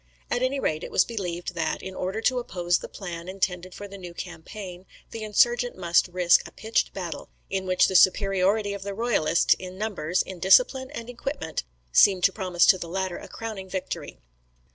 [0.31, 3.87] At any rate it was believed that, in order to oppose the plan intended for
[3.87, 8.81] the new campaign, the insurgents must risk a pitched battle, in which the superiority of
[8.81, 13.19] the royalists, in numbers, in discipline, and in equipment, seemed to promise to the latter
[13.19, 14.17] a crowning victory.